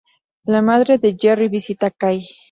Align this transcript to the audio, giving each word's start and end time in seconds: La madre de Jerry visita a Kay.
La 0.53 0.63
madre 0.63 0.97
de 0.97 1.15
Jerry 1.15 1.47
visita 1.47 1.85
a 1.85 1.91
Kay. 1.91 2.23